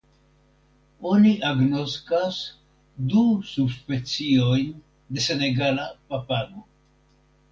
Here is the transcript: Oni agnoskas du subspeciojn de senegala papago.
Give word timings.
Oni 1.09 1.33
agnoskas 1.49 2.39
du 3.11 3.21
subspeciojn 3.51 4.71
de 5.17 5.25
senegala 5.27 5.85
papago. 6.15 6.65